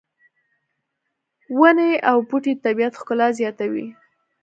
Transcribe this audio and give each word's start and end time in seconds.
ونې 1.59 1.91
او 2.09 2.17
بوټي 2.29 2.53
د 2.55 2.59
طبیعت 2.65 2.93
ښکلا 3.01 3.27
زیاتوي 3.39 3.87